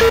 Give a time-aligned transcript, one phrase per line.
[0.00, 0.06] La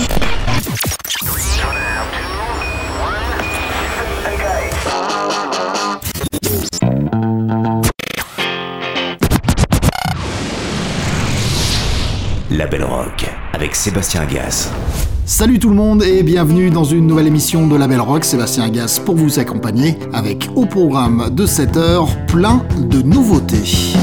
[12.67, 14.71] Belle Rock avec Sébastien Gas.
[15.25, 18.25] Salut tout le monde et bienvenue dans une nouvelle émission de La Belle Rock.
[18.25, 23.95] Sébastien Gas pour vous accompagner avec au programme de cette heure plein de nouveautés.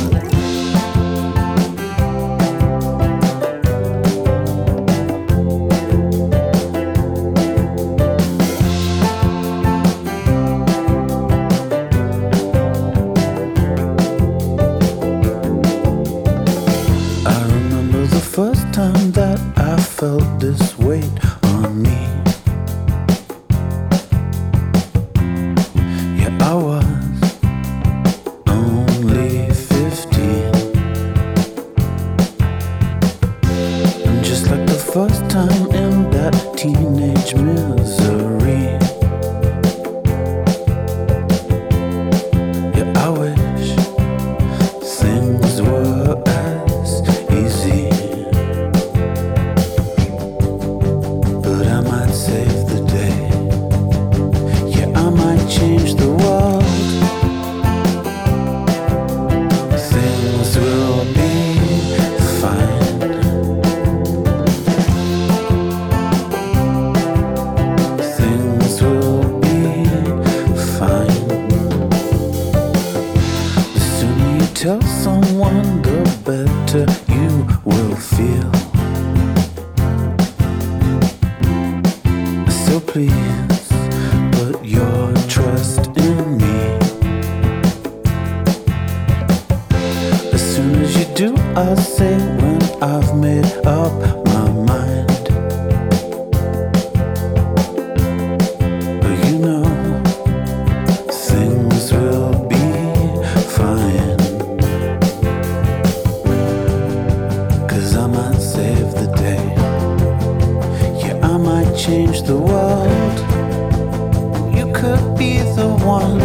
[114.77, 116.19] could be the one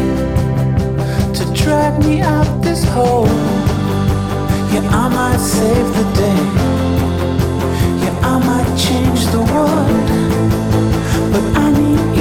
[1.34, 3.28] to drag me out this hole.
[4.74, 6.42] Yeah, I might save the day.
[8.04, 10.08] Yeah, I might change the world.
[11.32, 12.21] But I need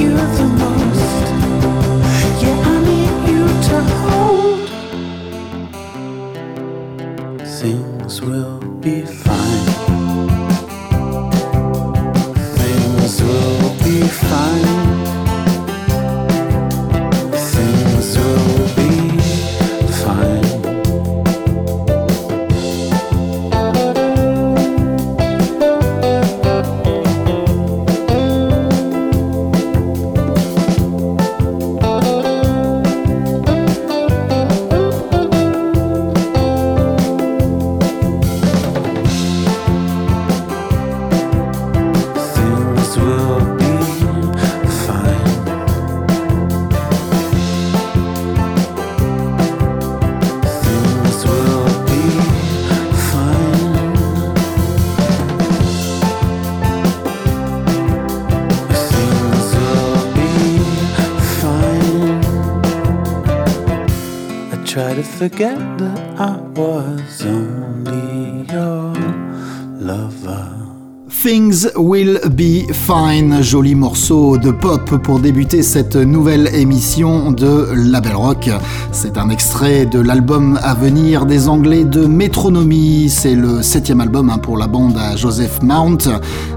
[71.23, 78.15] Things Will Be Fine, joli morceau de pop pour débuter cette nouvelle émission de Label
[78.15, 78.49] Rock.
[78.93, 83.09] C'est un extrait de l'album à venir des Anglais de Metronomy.
[83.09, 86.09] C'est le septième album hein, pour la bande à Joseph Mount.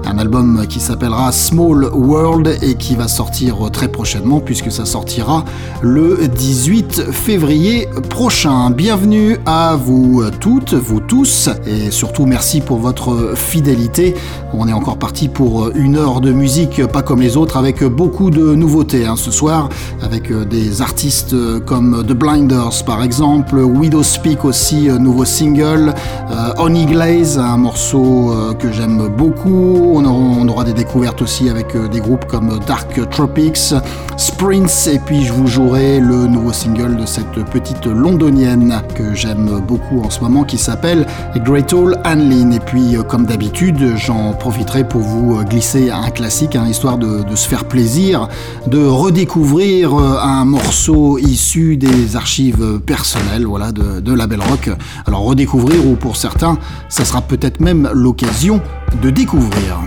[0.05, 5.45] Un album qui s'appellera Small World et qui va sortir très prochainement puisque ça sortira
[5.81, 8.69] le 18 février prochain.
[8.69, 14.13] Bienvenue à vous toutes, vous tous et surtout merci pour votre fidélité.
[14.53, 18.29] On est encore parti pour une heure de musique pas comme les autres avec beaucoup
[18.29, 19.69] de nouveautés hein, ce soir
[20.01, 21.33] avec des artistes
[21.65, 25.93] comme The Blinders par exemple, Widow Speak aussi, nouveau single,
[26.31, 29.93] euh, Honey Glaze, un morceau euh, que j'aime beaucoup.
[29.93, 33.75] On aura, on des découvertes aussi avec euh, des groupes comme Dark Tropics,
[34.17, 39.61] Sprints et puis je vous jouerai le nouveau single de cette petite londonienne que j'aime
[39.67, 41.05] beaucoup en ce moment qui s'appelle
[41.35, 42.49] Great Hall Anlin.
[42.51, 47.35] Et puis comme d'habitude, j'en profiterai pour vous glisser un classique, hein, histoire de, de,
[47.35, 48.29] se faire plaisir,
[48.65, 54.69] de redécouvrir un morceau issu des archives personnelles voilà, de, de la Belle Rock.
[55.05, 56.57] Alors redécouvrir ou pour certains,
[56.89, 58.61] ça sera peut-être même l'occasion
[59.01, 59.79] de découvrir.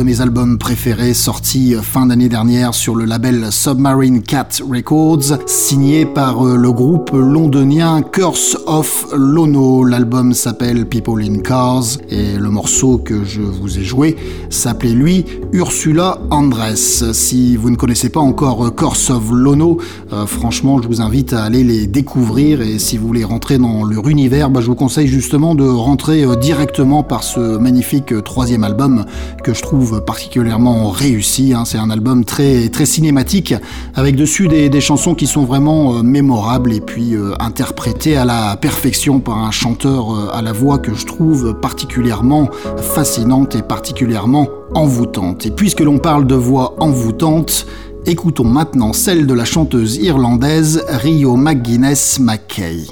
[0.00, 6.06] De mes albums préférés sorti fin d'année dernière sur le label Submarine Cat Records, signé
[6.06, 9.84] par euh, le groupe londonien Curse of Lono.
[9.84, 14.16] L'album s'appelle People in Cars et le morceau que je vous ai joué
[14.48, 17.12] s'appelait lui Ursula Andress.
[17.12, 19.78] Si vous ne connaissez pas encore euh, Curse of Lono,
[20.12, 23.84] euh, franchement je vous invite à aller les découvrir et si vous voulez rentrer dans
[23.84, 28.20] leur univers, bah, je vous conseille justement de rentrer euh, directement par ce magnifique euh,
[28.20, 29.04] troisième album
[29.42, 31.52] que je trouve particulièrement réussi.
[31.54, 31.64] hein.
[31.64, 33.54] C'est un album très, très cinématique
[33.94, 38.56] avec dessus des, chansons qui sont vraiment euh, mémorables et puis euh, interprétées à la
[38.56, 44.46] perfection par un chanteur euh, à la voix que je trouve particulièrement fascinante et particulièrement
[44.74, 45.46] envoûtante.
[45.46, 47.66] Et puisque l'on parle de voix envoûtante,
[48.06, 52.86] écoutons maintenant celle de la chanteuse irlandaise Rio McGuinness McKay.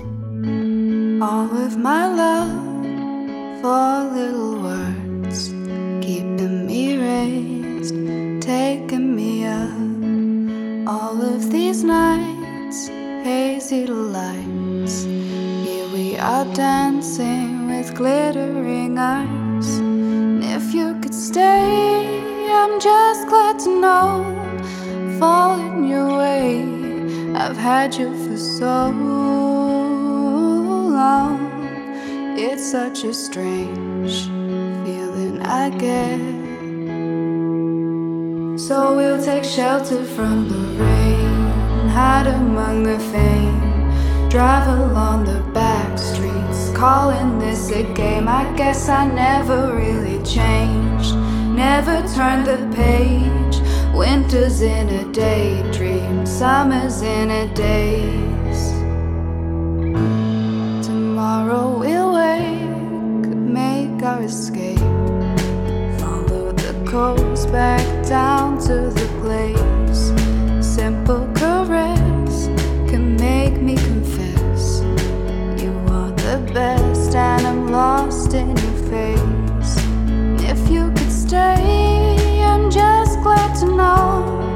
[1.20, 2.68] All of my love
[3.60, 5.52] for little words,
[6.00, 7.94] keeping me raised,
[8.40, 10.88] taking me up.
[10.88, 12.88] All of these nights,
[13.24, 15.04] hazy lights.
[15.04, 19.78] Here we are dancing with glittering eyes.
[19.78, 20.87] And if you
[21.28, 24.08] stay, I'm just glad to know.
[25.18, 26.62] falling your way,
[27.34, 28.90] I've had you for so
[31.02, 31.36] long.
[32.38, 34.14] It's such a strange
[34.84, 36.20] feeling I get.
[38.66, 43.60] So we'll take shelter from the rain, hide among the fame,
[44.30, 46.37] drive along the back streets,
[46.78, 48.28] calling this a game.
[48.28, 51.12] I guess I never really changed,
[51.66, 53.56] never turned the page.
[53.92, 58.70] Winter's in a daydream, summer's in a daze.
[60.86, 64.78] Tomorrow we'll wake, make our escape.
[65.98, 70.12] Follow the coast back down to the place.
[70.64, 72.46] Simple caress
[72.88, 74.17] can make me confess.
[76.54, 79.76] Best, and I'm lost in your face.
[80.42, 84.54] If you could stay, I'm just glad to know.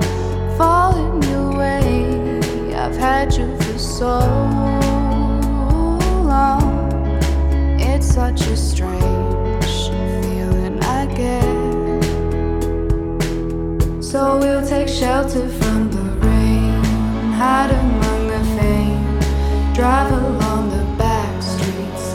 [0.57, 4.19] Fall in your way, I've had you for so
[6.25, 7.21] long.
[7.79, 9.91] It's such a strange
[10.23, 12.03] feeling I get.
[14.03, 16.83] So we'll take shelter from the rain,
[17.35, 20.11] hide among the fame, drive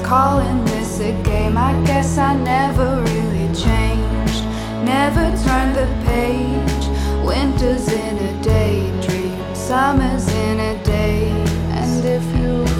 [0.07, 1.57] calling this a game.
[1.57, 4.43] I guess I never really changed,
[4.85, 6.85] never turned the page.
[7.25, 11.29] Winter's in a daydream, summer's in a day,
[11.81, 12.76] and if you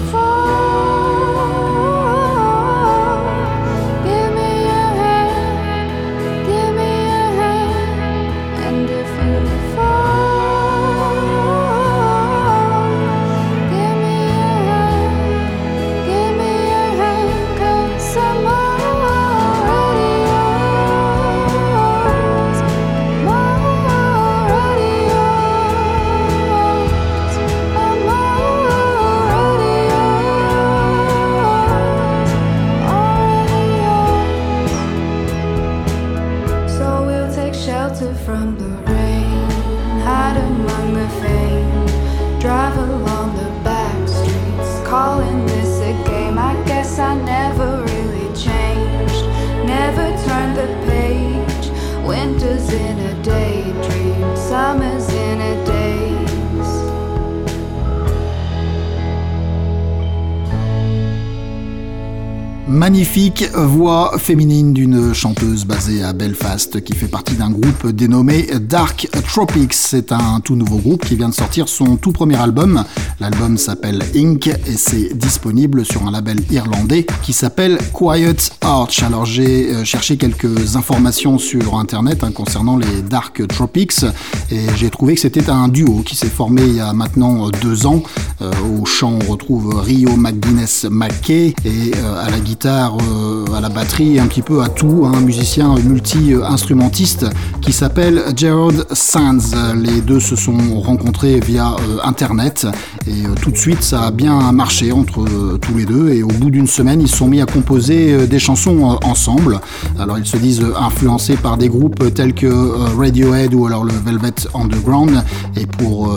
[62.98, 69.08] magnifique voix féminine d'une chanteuse basée à Belfast qui fait partie d'un groupe dénommé Dark
[69.24, 69.72] Tropics.
[69.72, 72.82] C'est un tout nouveau groupe qui vient de sortir son tout premier album.
[73.20, 79.04] L'album s'appelle Ink et c'est disponible sur un label irlandais qui s'appelle Quiet Arch.
[79.04, 84.02] Alors j'ai euh, cherché quelques informations sur internet hein, concernant les Dark Tropics
[84.50, 87.86] et j'ai trouvé que c'était un duo qui s'est formé il y a maintenant deux
[87.86, 88.02] ans.
[88.42, 88.50] Euh,
[88.80, 93.68] au chant on retrouve Rio McGuinness McKay et euh, à la guitare euh, à la
[93.68, 97.26] batterie, un petit peu à tout, un musicien multi-instrumentiste
[97.60, 99.54] qui s'appelle Gerard Sands.
[99.76, 102.66] Les deux se sont rencontrés via euh, Internet
[103.06, 105.24] et euh, tout de suite ça a bien marché entre
[105.58, 108.38] tous les deux et au bout d'une semaine ils se sont mis à composer des
[108.38, 109.60] chansons ensemble.
[109.98, 112.48] Alors ils se disent influencés par des groupes tels que
[112.96, 115.22] Radiohead ou alors le Velvet Underground
[115.56, 116.12] et pour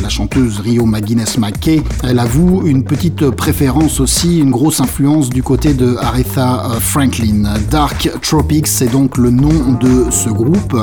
[0.00, 5.42] la chanteuse Rio McGuinness McKay, elle avoue une petite préférence aussi, une grosse influence du
[5.42, 7.54] côté de Aretha euh, Franklin.
[7.70, 10.76] Dark Tropics, c'est donc le nom de ce groupe.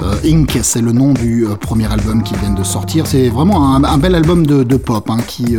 [0.00, 3.06] Euh, Inc, c'est le nom du euh, premier album qui vient de sortir.
[3.06, 5.56] C'est vraiment un, bel album de, pop, hein, qui,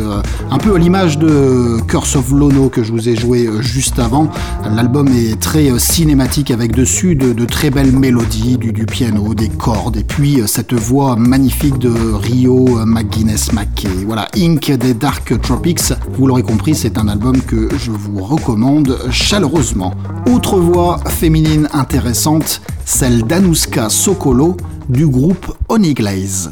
[0.50, 4.30] un peu à l'image de Curse of Lono que je vous ai joué juste avant.
[4.72, 10.04] L'album est très cinématique avec dessus de, très belles mélodies, du, piano, des cordes, et
[10.04, 14.04] puis cette voix magnifique de Rio McGuinness McKay.
[14.06, 15.92] Voilà, Inc des Dark Tropics.
[16.12, 19.94] Vous l'aurez compris, c'est un album que je vous recommande chaleureusement.
[20.32, 24.56] Autre voix féminine intéressante, celle d'Anouska Sokolo
[24.88, 26.50] du groupe Oniglaze.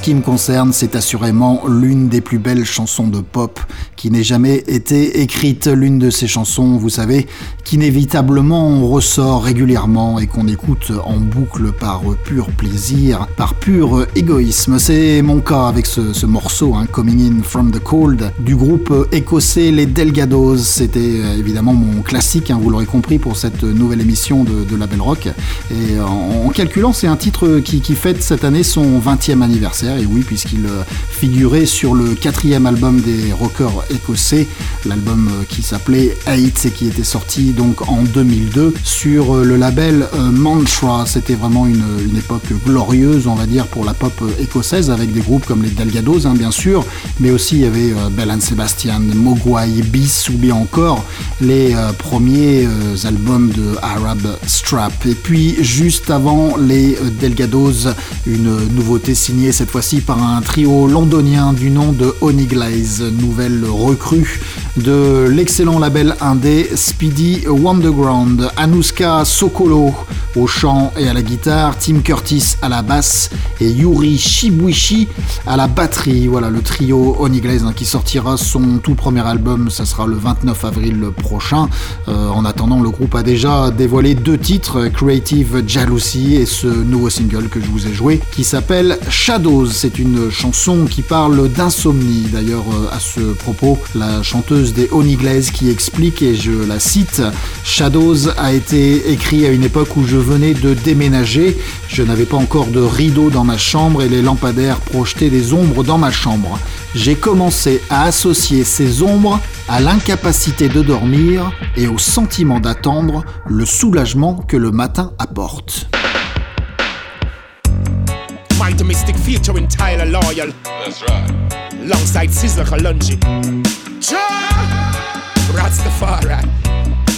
[0.00, 3.60] Ce qui me concerne, c'est assurément l'une des plus belles chansons de pop
[4.00, 5.66] qui n'ait jamais été écrite.
[5.66, 7.26] L'une de ces chansons, vous savez,
[7.64, 14.78] qu'inévitablement ressort régulièrement et qu'on écoute en boucle par pur plaisir, par pur égoïsme.
[14.78, 18.90] C'est mon cas avec ce, ce morceau, hein, Coming In From The Cold, du groupe
[19.12, 20.56] écossais Les Delgados.
[20.56, 24.76] C'était euh, évidemment mon classique, hein, vous l'aurez compris, pour cette nouvelle émission de, de
[24.76, 25.28] La Belle Rock.
[25.70, 29.98] Et en, en calculant, c'est un titre qui, qui fête cette année son 20e anniversaire.
[29.98, 30.84] Et oui, puisqu'il euh,
[31.20, 34.48] figurait sur le quatrième album des rockers écossais,
[34.86, 39.56] l'album euh, qui s'appelait Eight et qui était sorti donc en 2002 sur euh, le
[39.58, 41.04] label euh, Mantra.
[41.04, 41.84] C'était vraiment une,
[42.16, 46.26] époque glorieuse, on va dire, pour la pop écossaise, avec des groupes comme les Delgados,
[46.26, 46.86] hein, bien sûr,
[47.18, 51.04] mais aussi il y avait Bell and Sebastian, Mogwai, Bis ou bien encore
[51.40, 54.92] les euh, premiers euh, albums de Arab Strap.
[55.06, 57.88] Et puis juste avant les euh, Delgados,
[58.26, 63.64] une nouveauté signée cette fois-ci par un trio londonien du nom de Honey Glaze, nouvelle
[63.64, 64.40] recrue
[64.76, 68.50] de l'excellent label indé Speedy Wonderground.
[68.56, 69.94] Anuska Sokolo
[70.36, 75.08] au chant et à la guitare, Tim Curtis à la basse et Yuri Shibuishi
[75.46, 76.28] à la batterie.
[76.28, 80.16] Voilà le trio Honey Glaze hein, qui sortira son tout premier album, ça sera le
[80.16, 81.29] 29 avril prochain.
[81.32, 87.48] En attendant, le groupe a déjà dévoilé deux titres, Creative Jealousy et ce nouveau single
[87.48, 89.66] que je vous ai joué qui s'appelle Shadows.
[89.66, 92.26] C'est une chanson qui parle d'insomnie.
[92.32, 97.22] D'ailleurs, à ce propos, la chanteuse des Honey Glaze qui explique, et je la cite,
[97.64, 101.56] Shadows a été écrit à une époque où je venais de déménager.
[101.88, 105.84] Je n'avais pas encore de rideau dans ma chambre et les lampadaires projetaient des ombres
[105.84, 106.58] dans ma chambre.
[106.94, 109.40] J'ai commencé à associer ces ombres
[109.70, 115.86] à l'incapacité de dormir et au sentiment d'attendre le soulagement que le matin apporte.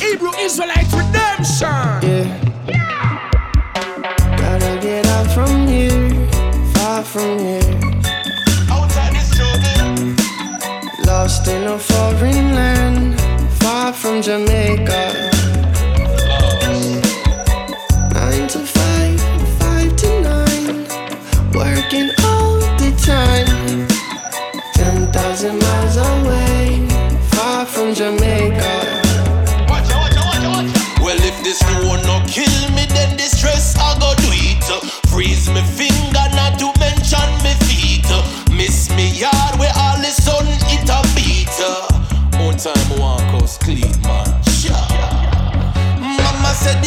[0.03, 1.69] Hebrew Israelite redemption.
[2.03, 2.27] Yeah.
[4.37, 6.29] Gotta get out from here,
[6.75, 7.92] far from here.
[11.23, 13.21] Lost in a foreign land,
[13.61, 15.31] far from Jamaica.
[18.13, 19.21] Nine to five,
[19.61, 20.83] five to nine,
[21.55, 23.87] working all the time.
[24.75, 26.89] Ten thousand miles away,
[27.31, 28.75] far from Jamaica.
[31.01, 34.65] Well, if this no no kill me, then the stress I go do it.
[35.07, 36.52] Freeze me finger, not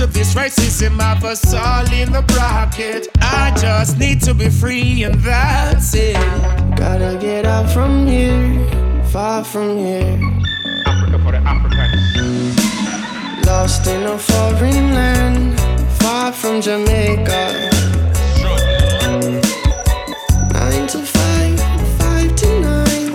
[0.00, 3.08] to this racism, have us all in the bracket.
[3.20, 6.14] I just need to be free, and that's it.
[6.74, 8.66] Gotta get out from here,
[9.12, 10.18] far from here.
[10.86, 12.56] Africa for the Africans.
[13.46, 15.60] Lost in a foreign land
[16.00, 17.68] far from Jamaica.
[20.54, 21.60] Nine to five,
[22.00, 23.12] five to nine,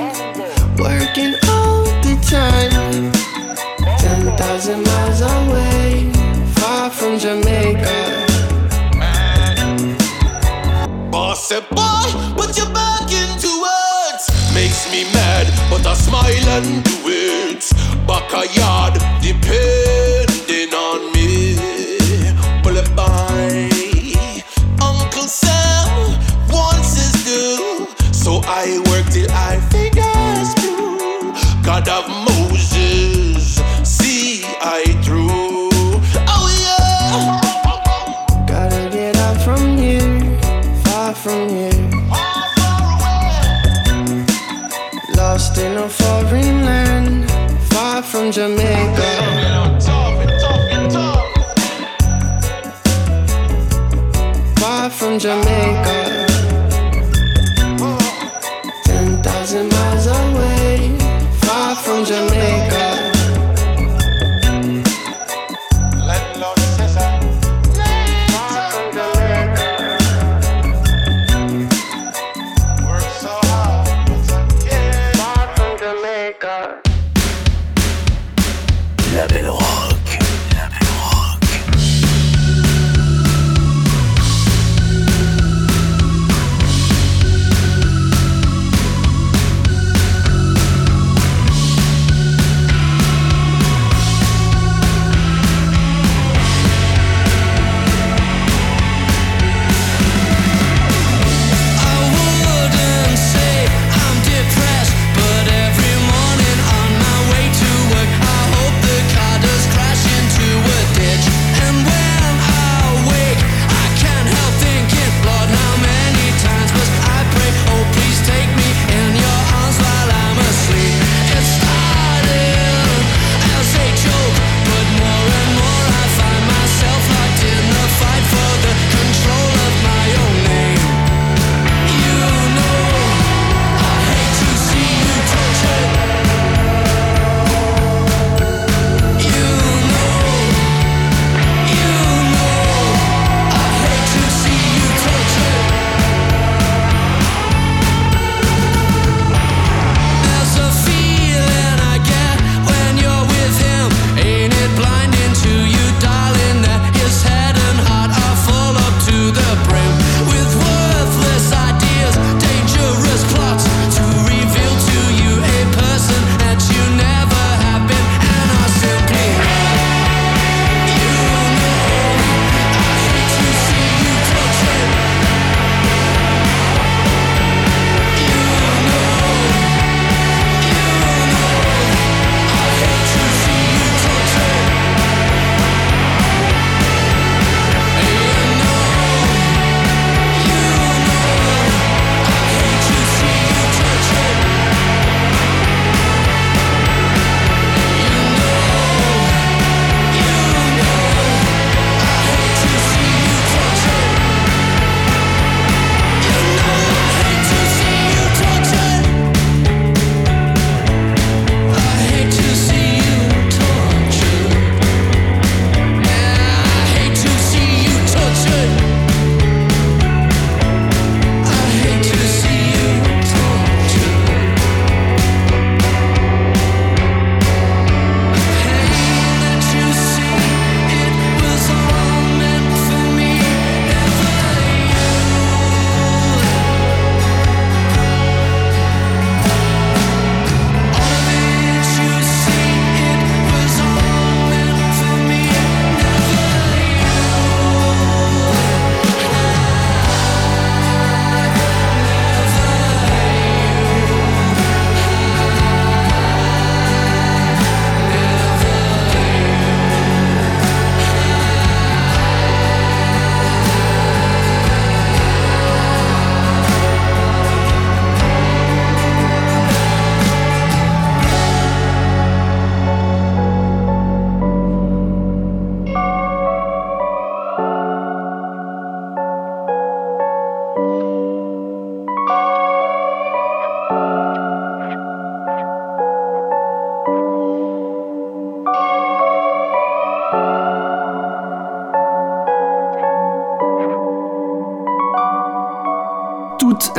[0.77, 3.11] working all the time.
[3.97, 5.04] Ten thousand miles
[16.05, 17.63] smile and do it.
[18.07, 19.84] Backyard, depending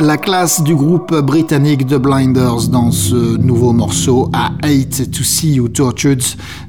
[0.07, 5.55] la classe du groupe britannique The Blinders dans ce nouveau morceau à Hate to See
[5.55, 6.23] You Tortured.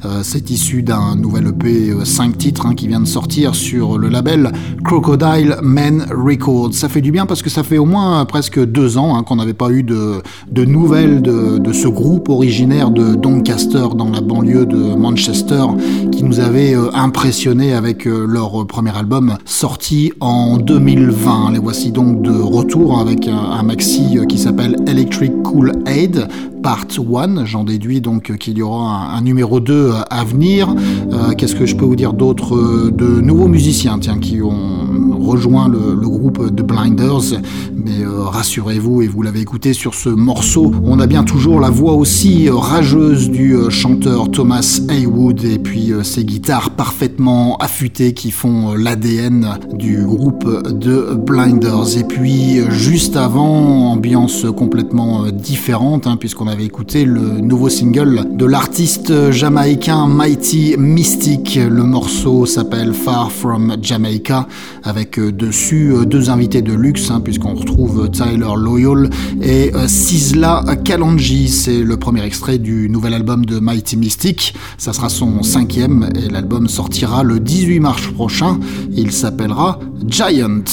[0.04, 3.96] Euh, c'est issu d'un nouvel EP 5 euh, titres hein, qui vient de sortir sur
[3.96, 4.50] le label
[4.84, 6.74] Crocodile Men Records.
[6.74, 9.36] Ça fait du bien parce que ça fait au moins presque deux ans hein, qu'on
[9.36, 10.20] n'avait pas eu de,
[10.64, 15.62] nouvelles de, ce groupe originaire de Doncaster dans la banlieue de Manchester
[16.10, 21.52] qui nous avait euh, impressionné avec leur premier album sorti en 2020.
[21.52, 26.28] Les voici donc de retour avec un, maxi qui s'appelle Electric Cool Aid
[26.62, 27.44] Part 1.
[27.44, 30.74] J'en déduis donc qu'il y aura un, numéro 2 à venir.
[31.12, 34.97] Euh, qu'est-ce que je peux vous dire d'autre euh, De nouveaux musiciens tiens, qui ont
[35.28, 37.40] rejoint le, groupe de Blinders.
[37.74, 41.70] Mais euh, rassurez-vous, et vous l'avez écouté sur ce morceau, on a bien toujours la
[41.70, 48.74] voix aussi rageuse du chanteur Thomas Haywood et puis ses guitares parfaitement affûtées qui font
[48.74, 51.98] l'ADN du groupe de Blinders.
[51.98, 58.46] Et puis juste avant, ambiance complètement différente, hein, puisqu'on avait écouté le nouveau single de
[58.46, 61.56] l'artiste jamaïcain Mighty Mystic.
[61.56, 64.46] Le morceau s'appelle Far From Jamaica,
[64.82, 69.10] avec dessus euh, deux invités de luxe, hein, puisqu'on retrouve Tyler Loyal
[69.42, 71.48] et euh, Sisla Kalonji.
[71.48, 74.54] C'est le premier extrait du nouvel album de Mighty Mystic.
[74.78, 78.58] Ça sera son cinquième et l'album sortira le 18 mars prochain.
[78.92, 80.64] Il s'appellera Giant.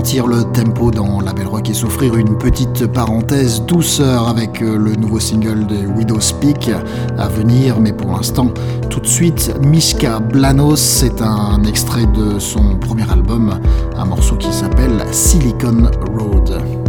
[0.00, 4.78] Ralentir le tempo dans la Belle Rock et s'offrir une petite parenthèse douceur avec euh,
[4.78, 6.70] le nouveau single de Widow Speak
[7.18, 8.48] à venir, mais pour l'instant,
[8.88, 13.60] tout de suite, Mishka Blanos, c'est un extrait de son premier album,
[13.94, 16.79] un morceau qui s'appelle Silicon Road.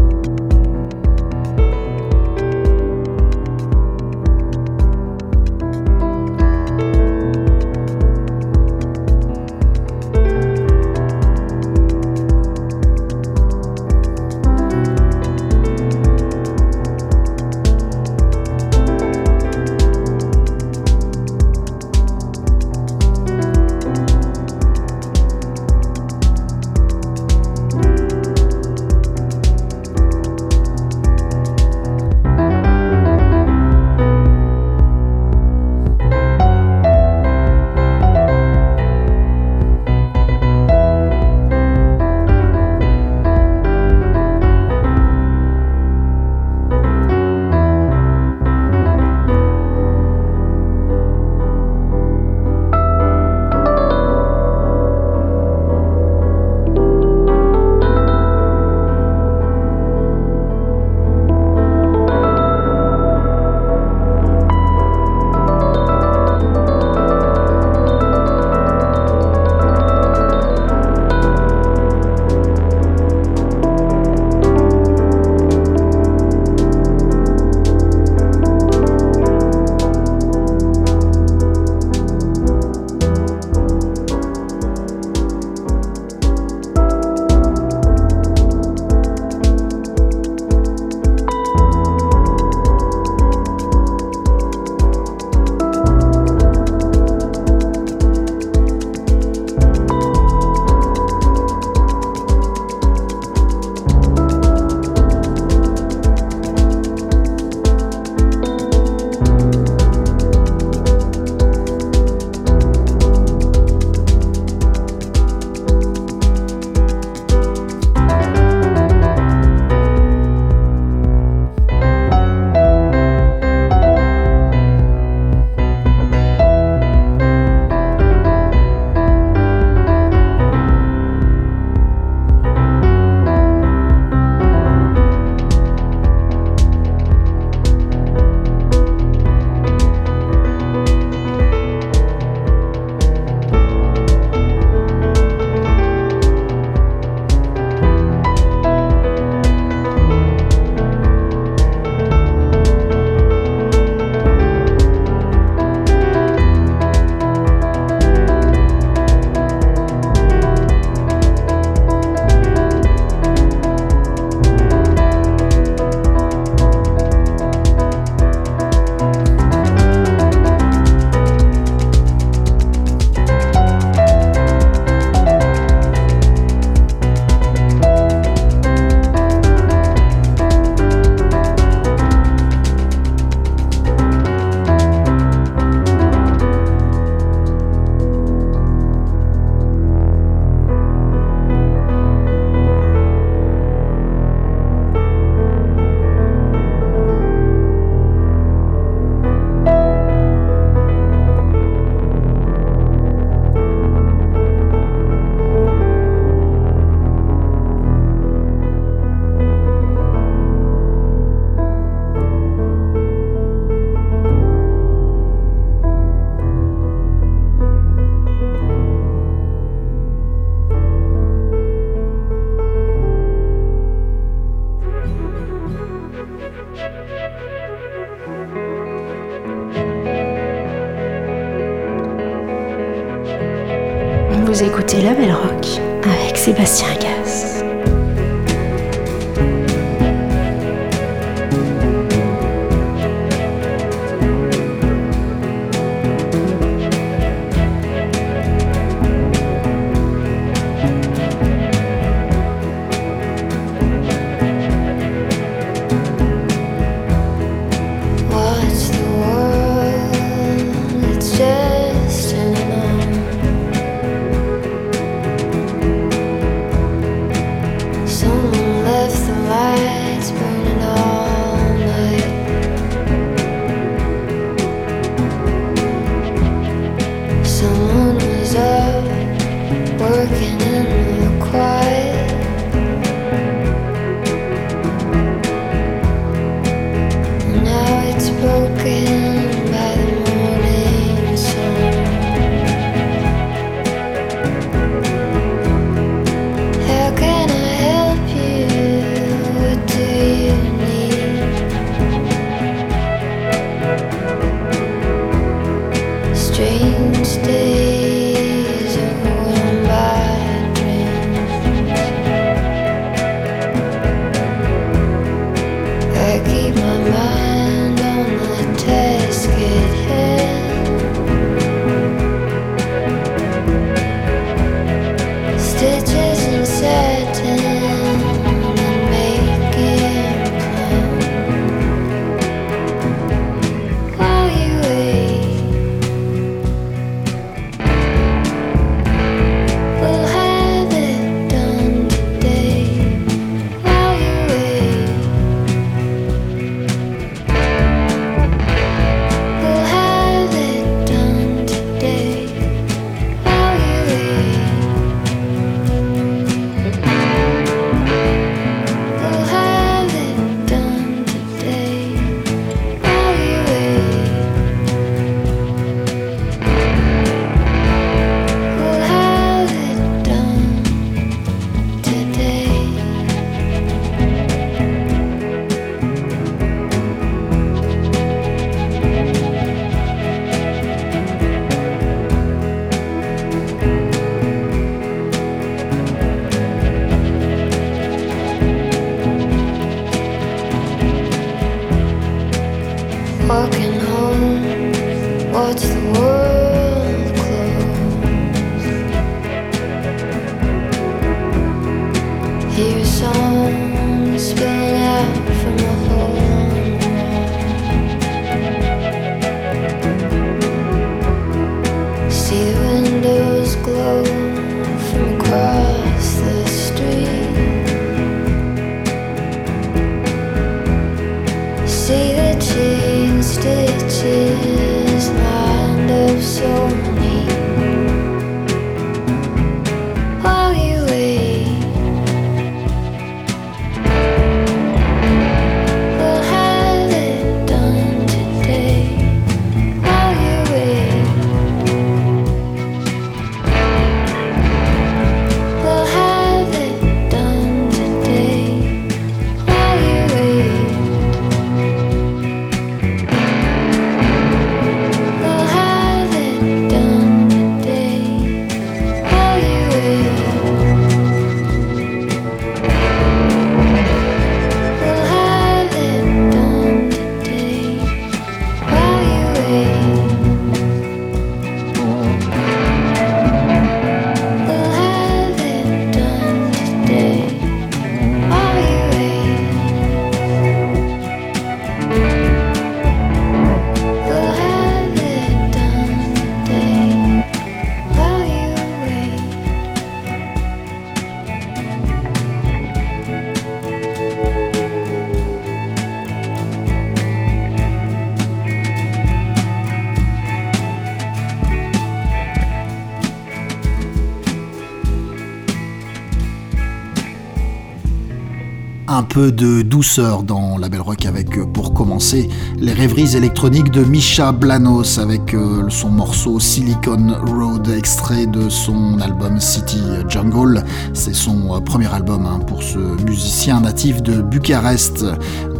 [509.33, 514.03] Peu de douceur dans la Belle Rock avec, euh, pour commencer, les rêveries électroniques de
[514.03, 520.83] Misha Blanos avec euh, son morceau Silicon Road, extrait de son album City Jungle.
[521.13, 525.23] C'est son euh, premier album hein, pour ce musicien natif de Bucarest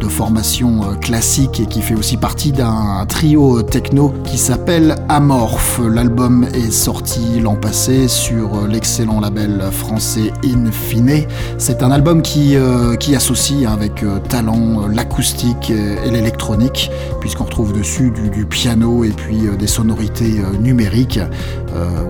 [0.02, 5.80] de formation classique et qui fait aussi partie d'un trio techno qui s'appelle Amorph.
[5.88, 11.26] L'album est sorti l'an passé sur l'excellent label français Infine.
[11.58, 12.56] C'est un album qui,
[12.98, 16.90] qui associe avec talent l'acoustique et l'électronique,
[17.20, 21.20] puisqu'on retrouve dessus du, du, piano et puis des sonorités numériques.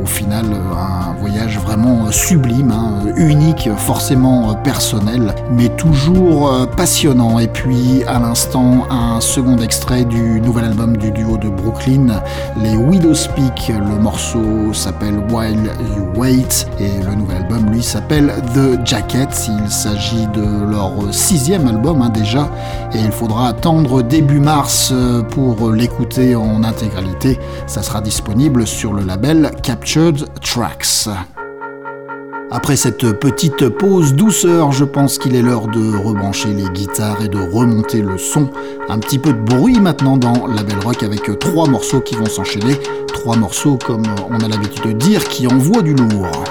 [0.02, 7.38] au final, un voyage vraiment sublime, hein, unique, forcément personnel, mais toujours passionnant.
[7.38, 12.22] Et puis à l'instant, un second extrait du nouvel album du duo de Brooklyn,
[12.62, 13.68] les Widow Speak.
[13.68, 19.48] Le morceau s'appelle While You Wait et le nouvel album lui s'appelle The Jacket.
[19.48, 22.48] Il s'agit de leur sixième album hein, déjà
[22.94, 24.92] et il faudra attendre début mars
[25.30, 27.38] pour l'écouter en intégralité.
[27.66, 31.08] Ça sera disponible sur le label Captured Tracks.
[32.54, 37.28] Après cette petite pause douceur, je pense qu'il est l'heure de rebrancher les guitares et
[37.28, 38.50] de remonter le son.
[38.90, 42.26] Un petit peu de bruit maintenant dans la Belle Rock avec trois morceaux qui vont
[42.26, 42.76] s'enchaîner.
[43.08, 46.44] Trois morceaux, comme on a l'habitude de dire, qui envoient du lourd.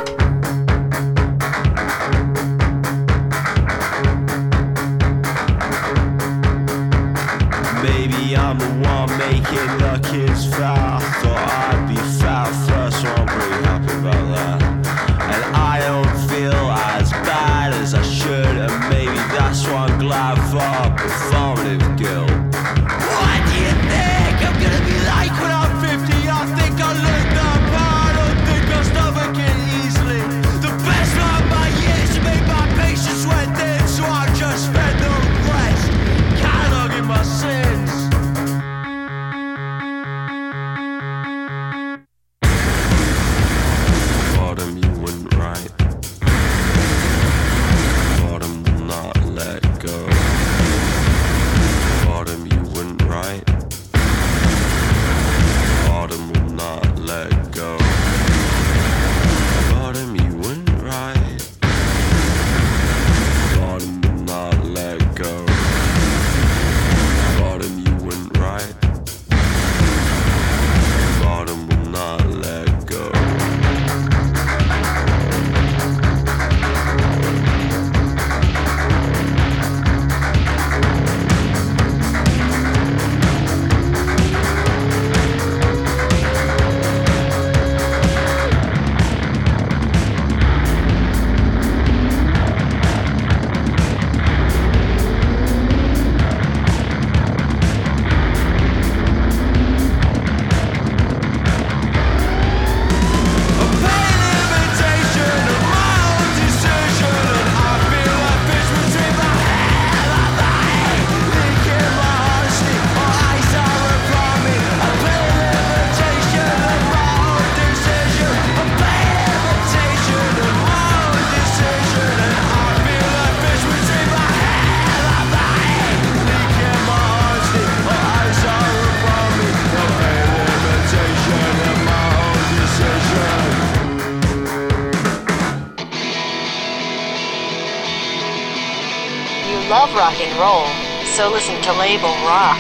[141.06, 142.60] So listen to Label Rock.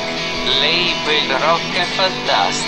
[0.61, 2.60] Label Rock è fantastico.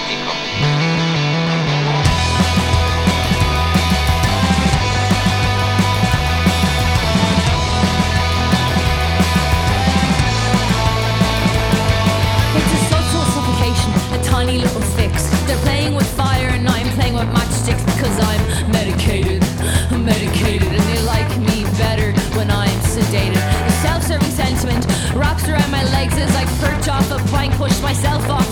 [27.63, 28.42] Push myself off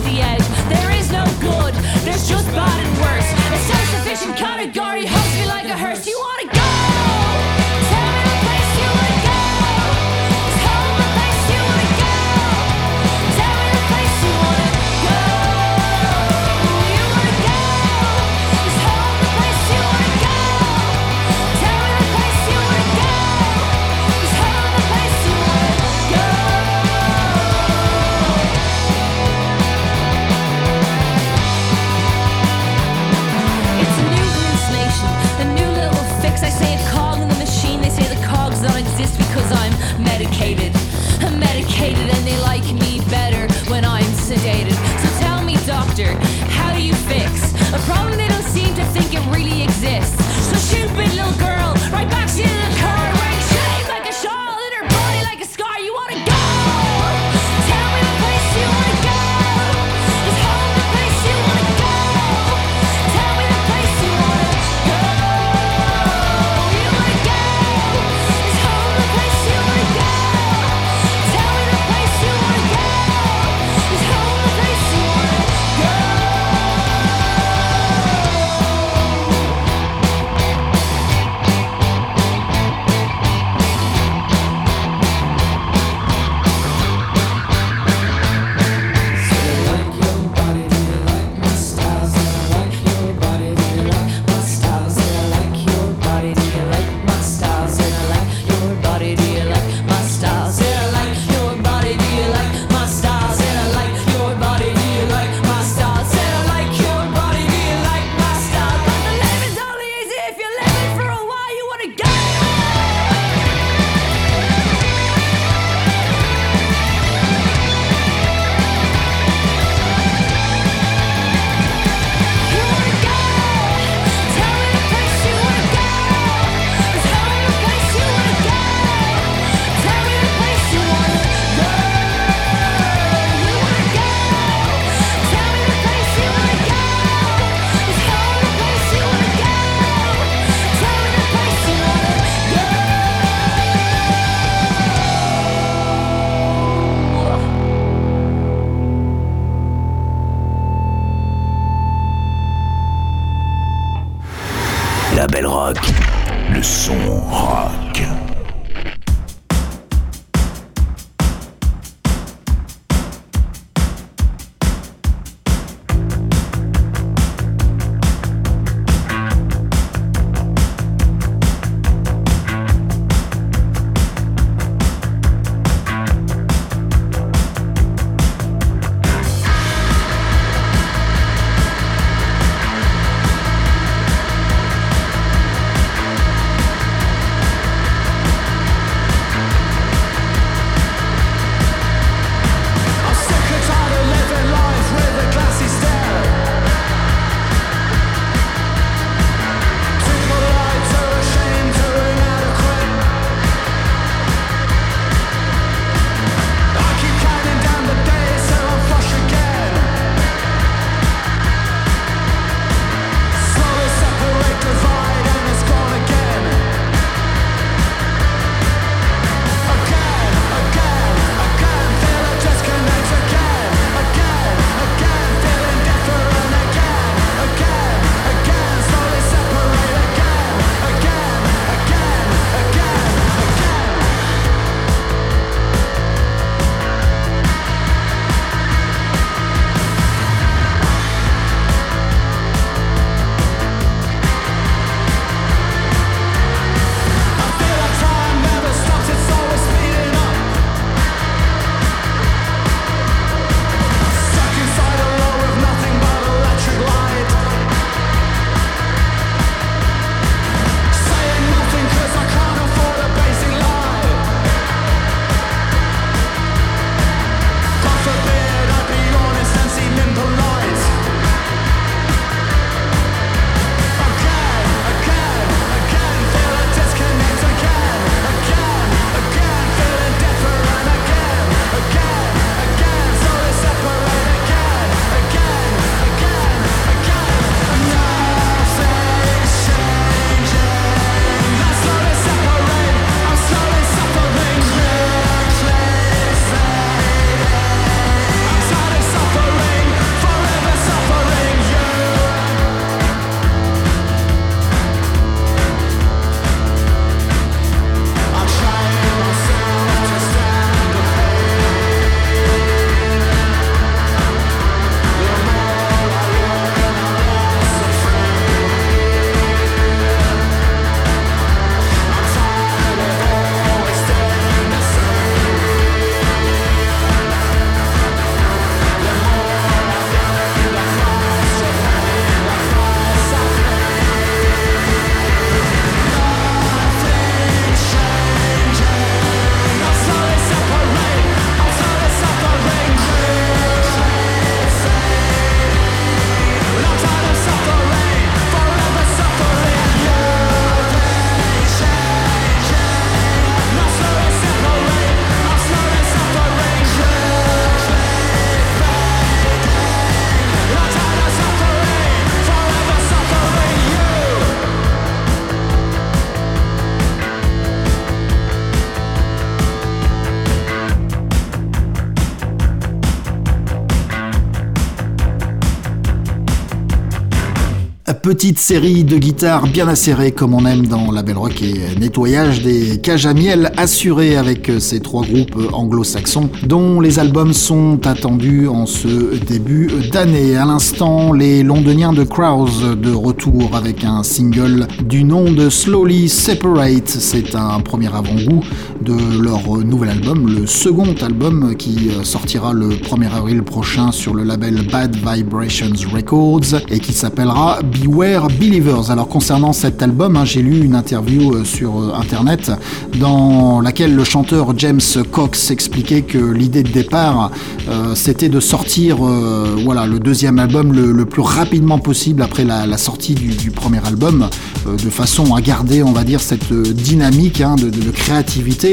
[378.42, 382.64] petite série de guitares bien acérées comme on aime dans la Belle Rock et nettoyage
[382.64, 388.68] des cages à miel assurés avec ces trois groupes anglo-saxons dont les albums sont attendus
[388.68, 390.58] en ce début d'année.
[390.58, 396.28] À l'instant, les londoniens de Krause de retour avec un single du nom de Slowly
[396.28, 397.10] Separate.
[397.10, 398.64] C'est un premier avant-goût
[399.02, 404.44] de leur nouvel album, le second album qui sortira le 1er avril prochain sur le
[404.44, 409.10] label Bad Vibrations Records et qui s'appellera Beware Believers.
[409.10, 412.72] Alors concernant cet album, hein, j'ai lu une interview euh, sur euh, internet
[413.20, 417.52] dans laquelle le chanteur James Cox expliquait que l'idée de départ
[417.90, 423.36] euh, c'était de sortir voilà, le deuxième album le, plus rapidement possible après la, sortie
[423.36, 424.50] du, premier album,
[424.86, 428.91] de façon à garder on va dire cette dynamique hein, de, créativité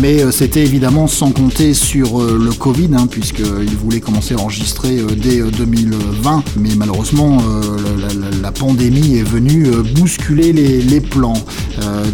[0.00, 5.40] mais c'était évidemment sans compter sur le Covid, hein, puisqu'il voulait commencer à enregistrer dès
[5.40, 7.38] 2020, mais malheureusement
[8.42, 11.34] la, pandémie est venue bousculer les, les plans.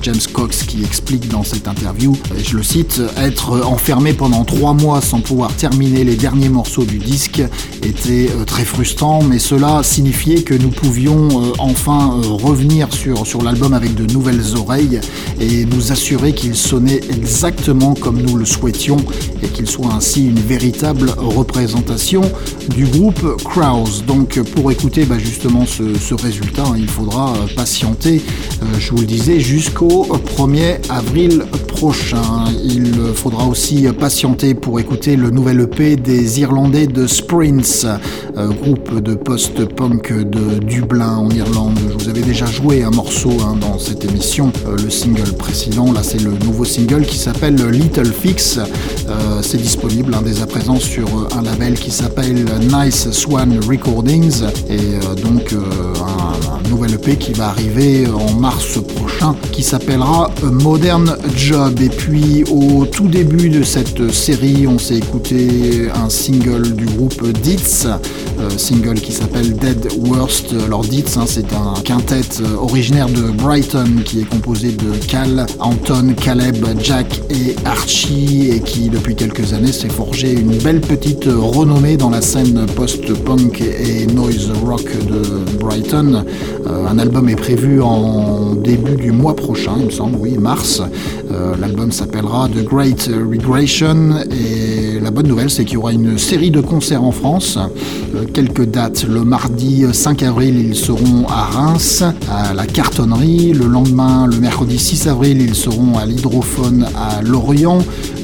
[0.03, 4.75] James Cox qui explique dans cette interview, et je le cite, être enfermé pendant trois
[4.75, 7.43] mois sans pouvoir terminer les derniers morceaux du disque
[7.83, 13.95] était très frustrant, mais cela signifiait que nous pouvions enfin revenir sur, sur l'album avec
[13.95, 15.01] de nouvelles oreilles
[15.41, 18.97] et nous assurer qu'il sonnait exactement comme nous le souhaitions
[19.45, 22.23] et qu'il soit ainsi une véritable représentation
[22.69, 24.05] du groupe Krause.
[24.07, 28.21] Donc pour écouter bah, justement ce, résultat, hein, il faudra euh, patienter,
[28.63, 30.07] euh, je vous le disais, jusqu'au
[30.37, 32.45] 1er avril prochain.
[32.65, 37.87] Il faudra aussi patienter pour écouter le nouvel EP des Irlandais de Sprints,
[38.37, 41.79] euh, groupe de post-punk de Dublin en Irlande.
[41.89, 45.93] Je vous avais déjà joué un morceau hein, dans cette émission, le single précédent.
[45.93, 48.59] Là, c'est le nouveau single qui s'appelle Little Fix.
[48.59, 53.59] Euh, c'est disponible hein, dès à présent sur euh, un label qui s'appelle Nice Swan
[53.69, 61.17] Recordings et donc un, nouvel EP qui va arriver en mars prochain qui s'appellera Modern
[61.37, 61.81] Job.
[61.81, 67.27] Et puis au tout début de cette série, on s'est écouté un single du groupe
[67.43, 67.87] Ditz,
[68.57, 70.55] single qui s'appelle Dead Worst.
[70.65, 75.47] Alors Ditz, hein, c'est un quintet euh, originaire de Brighton qui est composé de Cal,
[75.59, 76.65] Anton, Caleb,
[77.31, 82.21] Et Archie et qui depuis quelques années s'est forgé une belle petite renommée dans la
[82.21, 86.25] scène post-punk et noise rock de Brighton.
[86.67, 90.83] Euh, un album est prévu en début du mois prochain, il me semble, oui, mars.
[91.31, 96.19] Euh, l'album s'appellera The Great Regression et la bonne nouvelle c'est qu'il y aura une
[96.19, 97.59] série de concerts en France.
[98.35, 99.05] quelques dates.
[99.09, 103.53] Le mardi 5 avril, ils seront à Reims, à la cartonnerie.
[103.53, 107.79] Le lendemain, le mercredi 6 avril, ils seront à l'hydrophone à Lorient.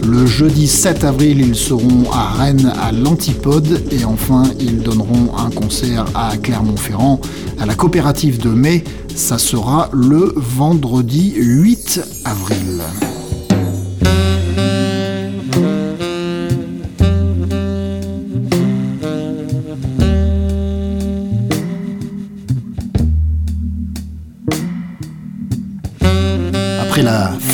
[0.07, 3.83] Le jeudi 7 avril, ils seront à Rennes à l'Antipode.
[3.91, 7.21] Et enfin, ils donneront un concert à Clermont-Ferrand,
[7.59, 8.85] à la coopérative de mai.
[9.15, 12.83] Ça sera le vendredi 8 avril.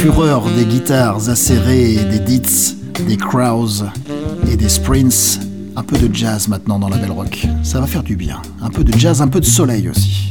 [0.04, 2.76] Des guitares acérées, des dits,
[3.06, 3.84] des crows
[4.50, 5.40] et des sprints,
[5.76, 7.46] un peu de jazz maintenant dans la belle rock.
[7.62, 8.42] Ça va faire du bien.
[8.60, 10.28] Un peu de jazz, un peu de soleil aussi.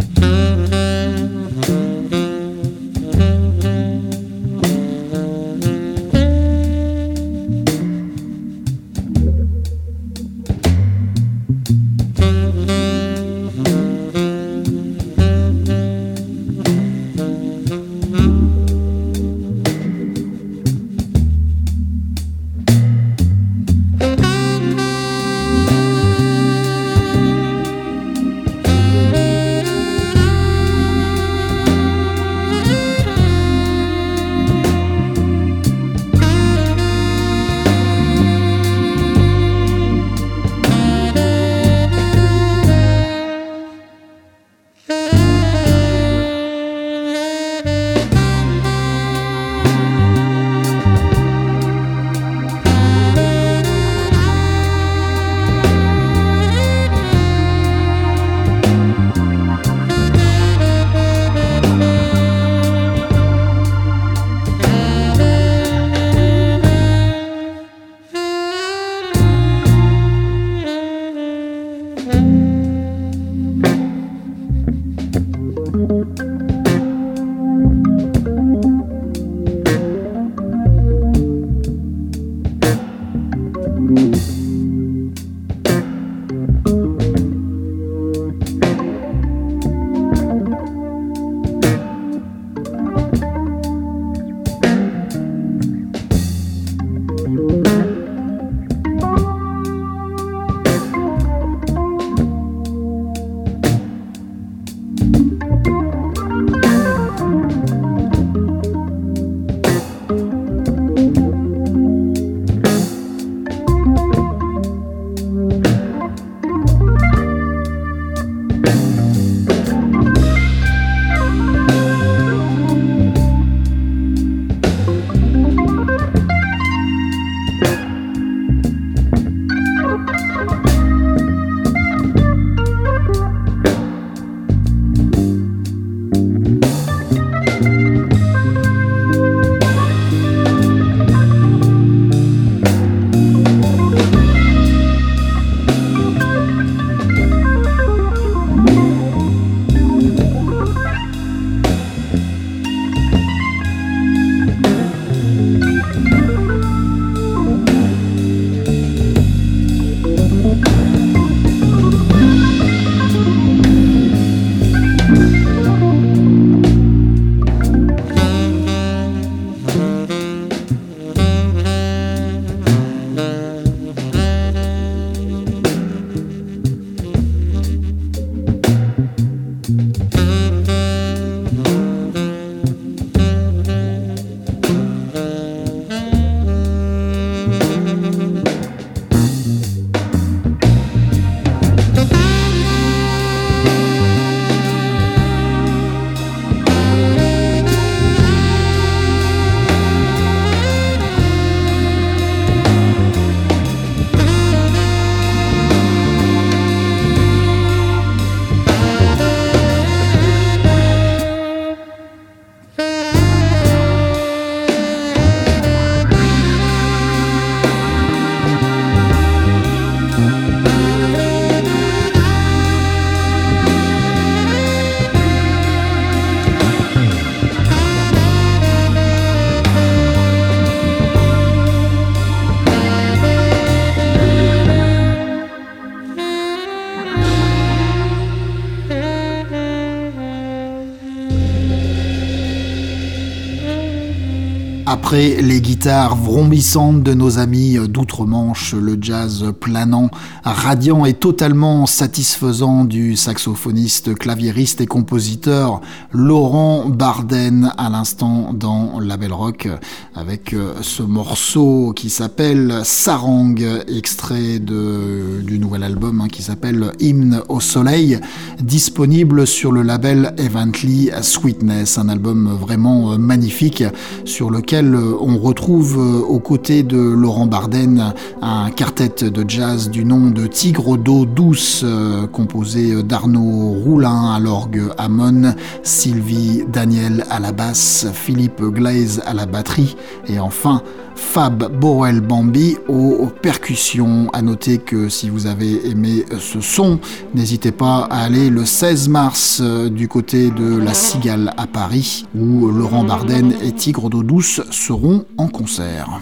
[244.94, 250.12] Après les guitares vrombissantes de nos amis d'outre-Manche, le jazz planant,
[250.44, 255.82] radiant et totalement satisfaisant du saxophoniste, claviériste et compositeur
[256.12, 259.68] Laurent Barden à l'instant dans La Belle Rock
[260.14, 263.56] avec ce morceau qui s'appelle Sarang,
[263.88, 268.20] extrait de, du nouvel album hein, qui s'appelle Hymne au Soleil,
[268.62, 273.84] disponible sur le label Evently Sweetness, un album vraiment magnifique
[274.24, 280.30] sur lequel on retrouve aux côtés de Laurent Barden un quartet de jazz du nom
[280.30, 281.86] de Tigre d'eau douce,
[282.32, 285.54] composé d'Arnaud Roulin à l'orgue Amon,
[285.84, 289.96] Sylvie Daniel à la basse, Philippe Glaise à la batterie
[290.28, 290.82] et enfin
[291.16, 294.30] Fab Borel Bambi aux percussions.
[294.34, 297.00] À noter que si vous avez aimé ce son,
[297.34, 302.26] n'hésitez pas à aller le 16 mars euh, du côté de la Cigale à Paris,
[302.36, 306.22] où Laurent Barden et Tigre d'eau douce seront en concert.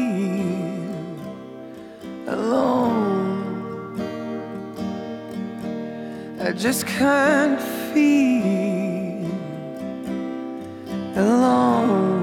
[2.29, 3.99] alone.
[6.41, 7.61] I just can't
[7.93, 9.27] feel
[11.17, 12.18] alone.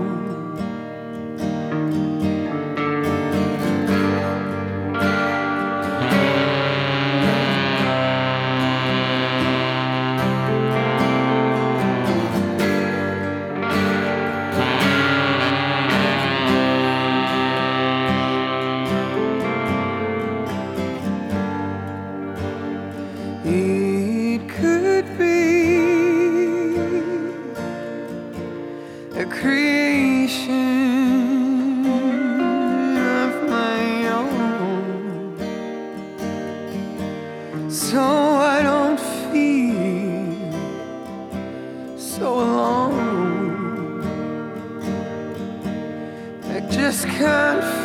[46.95, 47.84] just can't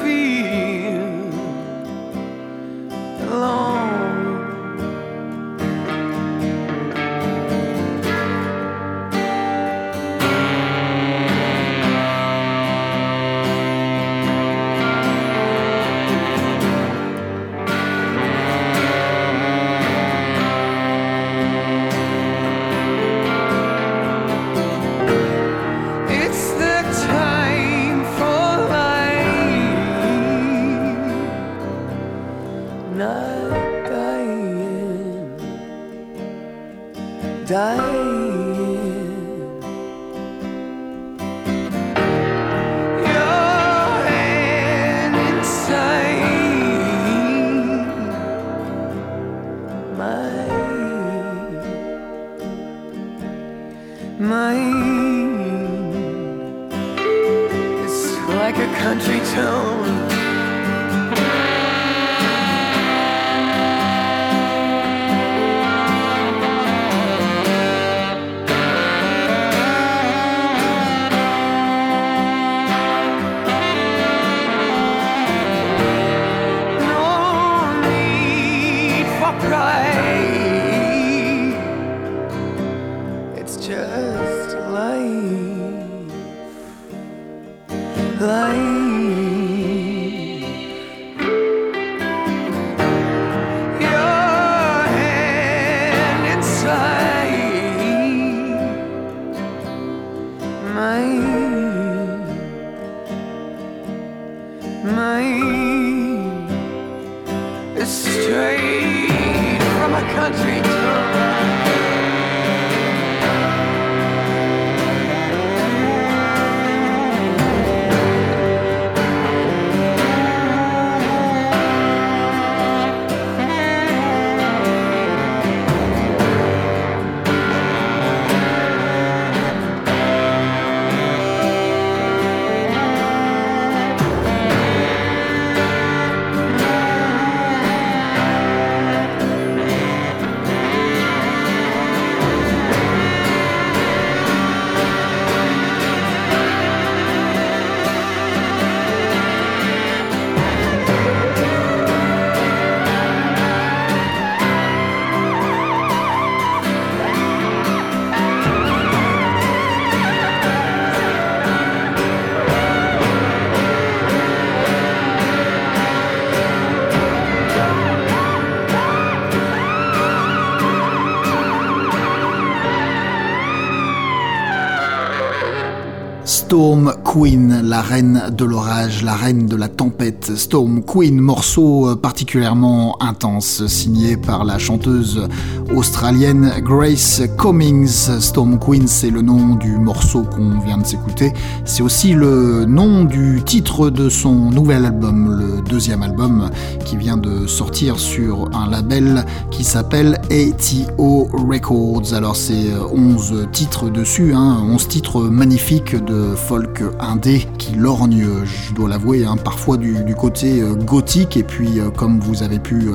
[176.50, 180.32] Storm Queen, la reine de l'orage, la reine de la tempête.
[180.34, 185.28] Storm Queen, morceau euh, particulièrement intense, signé par la chanteuse
[185.74, 188.20] australienne Grace Cummings.
[188.20, 191.32] Storm Queen, c'est le nom du morceau qu'on vient de s'écouter.
[191.64, 196.50] C'est aussi le nom du titre de son nouvel album, le deuxième album
[196.84, 202.14] qui vient de sortir sur un label qui s'appelle ATO Records.
[202.14, 208.26] Alors c'est 11 euh, titres dessus, hein, 11 titres magnifiques de folk indé qui lorgne,
[208.44, 211.36] je dois l'avouer, hein, parfois du, côté euh, gothique.
[211.36, 212.90] Et puis, euh, comme vous avez pu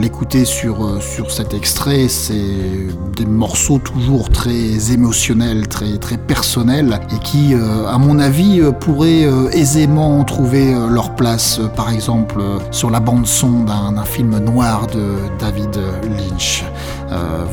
[0.00, 2.86] l'écouter sur, sur cet extrait, c'est
[3.16, 10.22] des morceaux toujours très émotionnels, très, très personnels, et qui, à mon avis, pourraient aisément
[10.24, 12.40] trouver leur place, par exemple,
[12.70, 15.76] sur la bande-son d'un film noir de David
[16.16, 16.64] Lynch.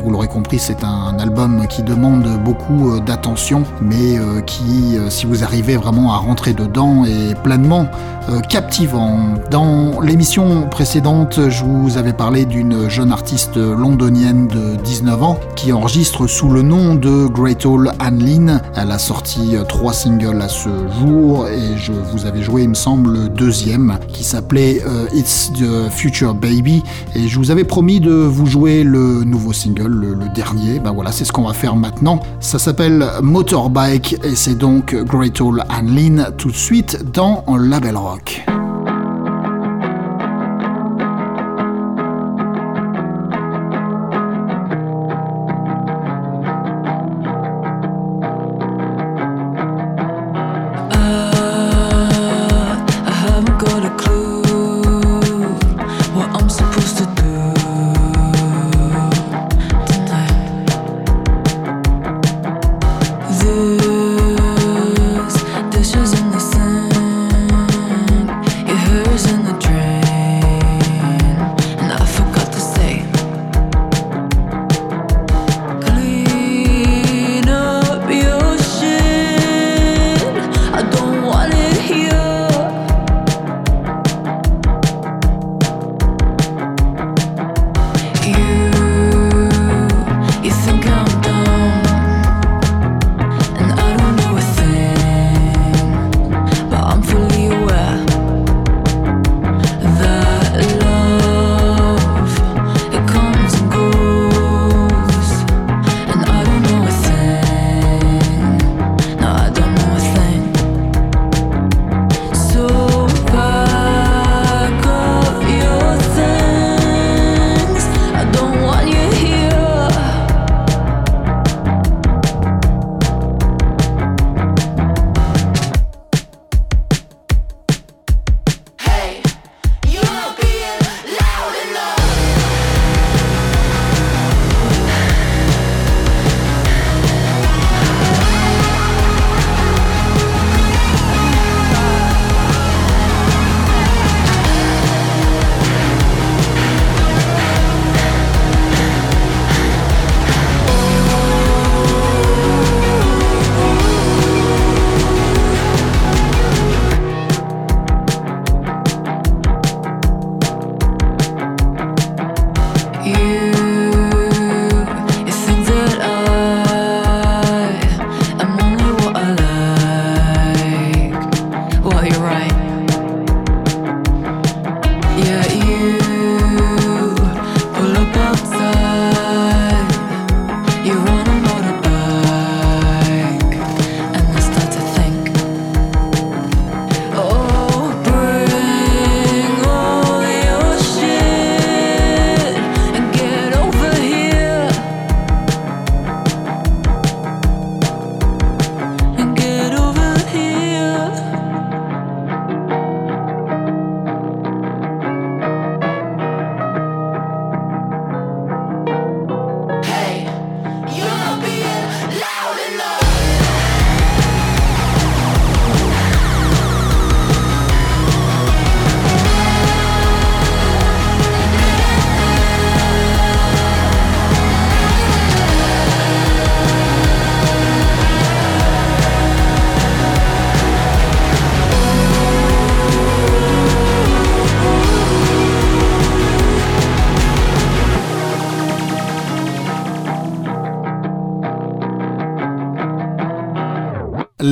[0.04, 5.44] vous l'aurez compris, c'est un album qui demande beaucoup d'attention, mais qui, euh, si vous
[5.44, 7.88] arrivez vraiment à rentrer dedans, est pleinement
[8.30, 9.36] euh, captivant.
[9.52, 15.72] Dans l'émission précédente, je vous avais parlé d'une jeune artiste londonienne de 19 ans qui
[15.72, 20.50] enregistre sous le nom de Great Hall Anne Elle a sorti euh, trois singles à
[20.50, 20.70] ce
[21.00, 24.82] jour et je vous avais joué, il me semble, le deuxième qui s'appelait
[25.14, 26.84] It's the Future Baby
[27.16, 30.80] et je vous avais promis de vous jouer le nouveau single, le, dernier.
[30.80, 32.20] Ben voilà, c'est ce qu'on va faire maintenant.
[32.40, 38.46] Ça s'appelle Motorbike et c'est donc Great Hall Anne tout de suite dans Label Rock.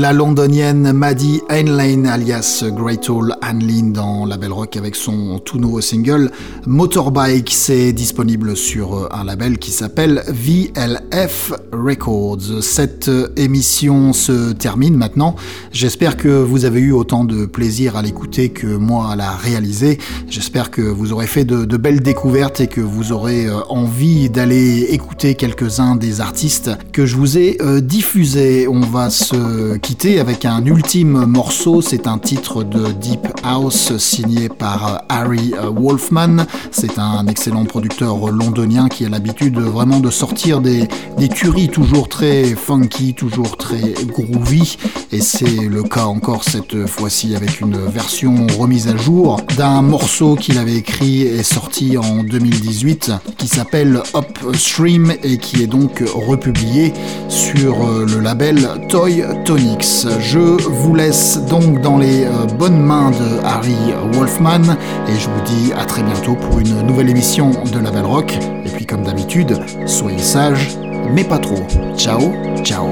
[0.03, 5.59] La londonienne Maddie Heinlein alias Great Hall Hanlin dans la Belle Rock avec son tout
[5.59, 6.29] nouveau single
[6.65, 7.49] Motorbike.
[7.53, 12.61] C'est disponible sur un label qui s'appelle VLF Records.
[12.61, 15.37] Cette émission se termine maintenant.
[15.71, 19.99] J'espère que vous avez eu autant de plaisir à l'écouter que moi à la réaliser.
[20.27, 24.87] J'espère que vous aurez fait de, de, belles découvertes et que vous aurez envie d'aller
[24.89, 28.67] écouter quelques-uns des artistes que je vous ai diffusés.
[28.67, 31.81] On va se quitter avec un ultime morceau.
[31.81, 36.45] C'est un titre de Deep House signé par Harry Wolfman.
[36.71, 40.87] C'est un excellent producteur londonien qui a l'habitude vraiment de sortir des,
[41.17, 44.77] des tueries toujours très funky, toujours très groovy.
[45.13, 50.35] Et c'est le cas encore cette fois-ci avec une version remise à jour d'un morceau
[50.35, 56.93] qu'il avait écrit et sorti en 2018 qui s'appelle Upstream et qui est donc republié
[57.29, 60.07] sur le label Toy Tonics.
[60.19, 62.25] Je vous laisse donc dans les
[62.57, 63.75] bonnes mains de Harry
[64.13, 64.61] Wolfman
[65.07, 68.37] et je vous dis à très bientôt pour une nouvelle émission de Label Rock.
[68.65, 70.77] Et puis comme d'habitude, soyez sages,
[71.13, 71.65] mais pas trop.
[71.97, 72.33] Ciao,
[72.63, 72.87] ciao.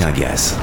[0.00, 0.59] La Belle